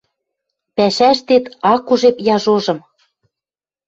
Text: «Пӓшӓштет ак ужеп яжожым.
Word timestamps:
«Пӓшӓштет 0.75 1.45
ак 1.73 1.89
ужеп 1.91 2.17
яжожым. 2.35 2.79